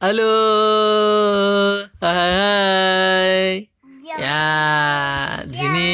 Halo. 0.00 0.32
Hai. 2.00 3.68
Ya, 4.00 4.40
di 5.44 5.56
sini. 5.60 5.92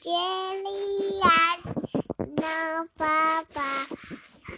Jelian 0.00 1.58
no 2.40 2.88
papa. 2.96 3.84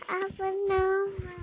Apa 0.07 0.47
nama? 0.71 1.35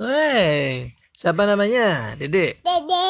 Woi, 0.00 0.88
siapa 1.12 1.44
namanya? 1.44 2.16
Dede. 2.16 2.64
Dede. 2.64 3.06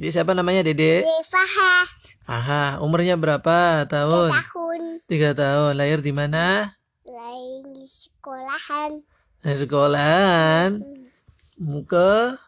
Jadi 0.00 0.08
siapa 0.08 0.32
namanya 0.32 0.64
Dede? 0.64 1.04
Defaha. 1.04 2.00
Aha, 2.22 2.78
umurnya 2.78 3.18
berapa 3.18 3.82
tahun? 3.90 4.30
Tahun. 4.30 4.80
Tiga 5.10 5.34
tahun. 5.34 5.74
Lahir 5.74 5.98
di 5.98 6.14
mana? 6.14 6.70
Lain 7.02 7.74
di 7.74 7.82
sekolahan. 7.82 9.02
Di 9.42 9.54
sekolahan. 9.58 10.78
Muka 11.58 12.38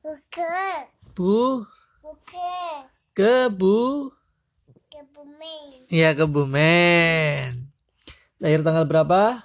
Buke. 0.00 0.64
bu 1.12 1.64
Buke. 2.00 2.60
ke 3.12 3.48
bu 3.48 4.12
Ke 4.88 5.00
Bumen. 5.12 5.88
ya 5.88 6.12
ke 6.12 6.24
Bumen. 6.24 7.68
Lahir 8.36 8.60
tanggal 8.60 8.84
berapa? 8.84 9.44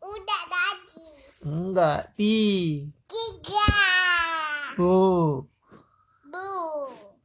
Udah 0.00 0.42
tadi. 0.48 1.08
Enggak, 1.44 2.12
ti 2.16 2.36
Tiga. 3.08 3.68
bu 4.76 4.92
Bu. 5.44 5.51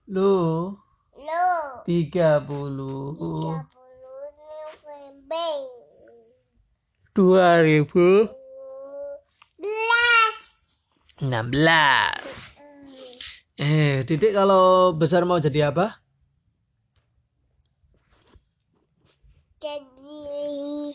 Lu 0.07 0.71
Lu. 1.17 1.47
tiga 1.83 2.39
puluh 2.39 3.11
30 3.17 3.59
November. 4.39 5.55
dua 7.11 7.59
ribu 7.59 8.29
Belas. 9.57 10.37
enam 11.19 11.49
belas. 11.49 12.21
Eh, 13.57 14.05
Didik 14.05 14.37
kalau 14.37 14.93
besar 14.93 15.25
mau 15.25 15.41
jadi 15.41 15.73
apa? 15.73 15.97
Jadi 19.57 20.93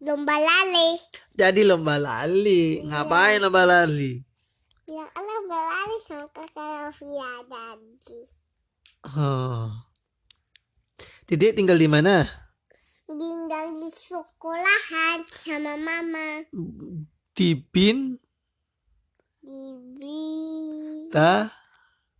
lomba 0.00 0.38
lali. 0.38 0.90
Jadi 1.34 1.60
lomba 1.66 1.98
lali. 1.98 2.78
Ngapain 2.86 3.42
lomba 3.42 3.66
lali? 3.66 4.22
Yang 4.90 5.06
lomba 5.22 5.54
lali 5.54 6.02
sama 6.02 6.26
kakak 6.34 6.90
Rafia 6.90 7.46
tadi. 7.46 8.26
Oh. 9.14 9.70
Didik 11.30 11.54
tinggal 11.54 11.78
di 11.78 11.86
mana? 11.86 12.26
Tinggal 13.06 13.70
di 13.78 13.86
sekolahan 13.94 15.22
sama 15.46 15.78
mama. 15.78 16.42
Di 17.38 17.54
Bin 17.54 18.18
Di 19.38 19.78
bi 19.94 21.06
Ta 21.14 21.54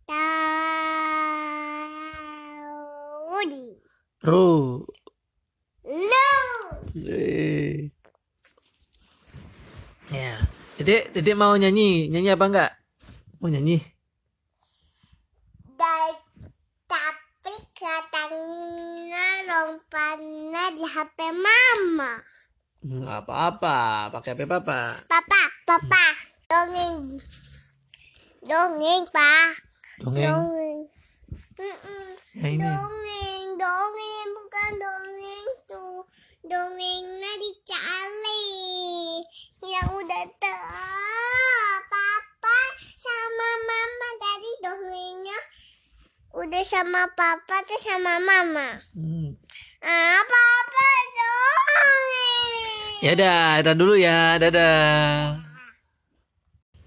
tahun. 0.07 0.71
Ro. 4.23 4.87
Lu. 5.83 6.31
Ya. 10.11 10.50
Didik, 10.81 11.13
Didik 11.13 11.37
mau 11.37 11.53
nyanyi. 11.53 12.09
Nyanyi 12.09 12.33
apa 12.33 12.45
enggak? 12.49 12.71
Mau 13.37 13.53
nyanyi? 13.53 13.77
Dan 15.77 16.09
tapi 16.89 17.53
katanya 17.77 19.27
lompatnya 19.45 20.73
di 20.73 20.81
HP 20.81 21.17
mama. 21.37 22.17
Enggak 22.81 23.29
apa-apa, 23.29 24.09
pakai 24.09 24.33
HP 24.33 24.49
papa. 24.49 25.05
Papa, 25.05 25.41
papa, 25.69 26.05
dongeng, 26.49 27.21
dongeng, 28.41 29.05
pak, 29.13 29.53
Dongeng. 30.01 30.25
dongeng. 30.33 30.79
Mm-mm. 31.61 32.05
Ya 32.41 32.47
ini. 32.57 32.65
Dongeng, 32.65 33.47
dongeng, 33.53 34.27
bukan 34.33 34.71
dongeng 34.81 35.47
tuh. 35.69 36.01
Dongengnya 36.41 37.33
dicari. 37.37 38.49
Yang 39.61 39.89
udah 39.93 40.25
tahu, 40.41 41.53
papa 41.85 42.59
sama 42.97 43.49
mama 43.61 44.09
tadi 44.17 44.51
dongengnya 44.57 45.39
udah 46.41 46.63
sama 46.65 47.05
papa 47.13 47.61
tuh 47.69 47.77
sama 47.77 48.17
mama. 48.17 48.81
Hmm. 48.97 49.37
Ah, 49.85 50.21
papa 50.25 50.89
dongeng. 51.13 52.53
Ya 53.05 53.13
dah, 53.13 53.61
dah 53.61 53.75
dulu 53.77 53.93
ya. 53.93 54.41
Dadah. 54.41 55.37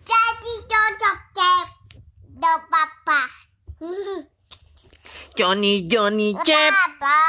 Jadi 0.03 0.55
cocok 0.67 1.19
cep 1.39 1.69
do 2.35 2.55
papa. 2.67 3.23
Johnny, 5.39 5.83
Johnny, 5.87 6.35
Cep. 6.47 6.71
Papa. 6.71 7.23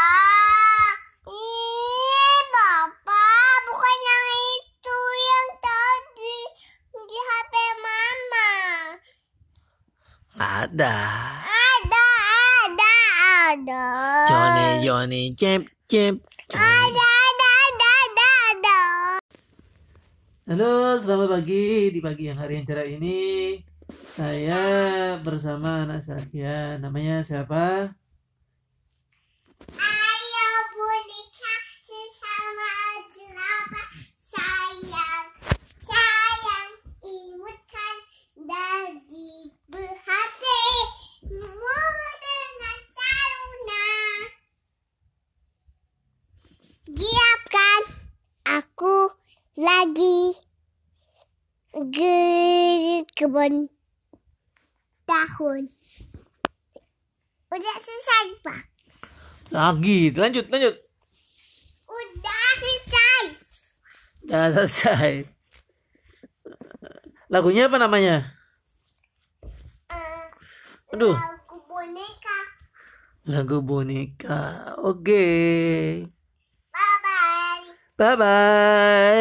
Ih, 1.26 2.42
papa, 2.54 3.26
bukan 3.66 3.98
yang 4.06 4.28
itu 4.54 5.00
yang 5.18 5.48
tadi 5.58 6.38
di 6.94 7.18
HP 7.18 7.54
mama. 7.82 8.54
Ada, 10.38 10.98
ada. 13.56 13.84
Johnny, 14.28 14.68
Johnny, 14.84 15.24
Cep. 15.32 15.62
Johnny. 15.88 16.20
Ada, 16.52 17.08
ada, 17.08 17.50
ada, 17.56 17.90
ada, 18.04 18.30
ada. 18.52 18.80
Halo, 20.46 21.00
selamat 21.00 21.30
pagi. 21.40 21.96
Di 21.96 22.00
pagi 22.04 22.28
yang 22.28 22.36
hari 22.36 22.60
yang 22.60 22.68
cerah 22.68 22.84
ini, 22.84 23.56
saya 24.12 24.64
bersama 25.24 25.88
anak 25.88 26.04
saya. 26.04 26.76
Namanya 26.84 27.24
siapa? 27.24 27.96
Lagi 49.66 50.20
ke 51.74 52.18
kebun 53.18 53.68
tahun 55.04 55.62
udah 57.50 57.76
selesai 57.82 58.26
pak 58.46 58.62
Lagi, 59.54 60.10
lanjut, 60.10 60.50
lanjut. 60.50 60.74
Udah 61.86 62.48
selesai. 62.58 63.24
Udah 64.26 64.46
selesai. 64.52 65.12
Lagunya 67.30 67.70
apa 67.70 67.78
namanya? 67.78 68.34
Eh, 69.88 70.26
Aduh, 70.98 71.14
lagu 71.14 71.62
boneka. 71.70 72.38
lagu 73.30 73.58
boneka. 73.62 74.42
Oke. 74.82 75.24
Bye 76.74 76.98
bye. 77.06 77.64
Bye-bye. 77.96 79.16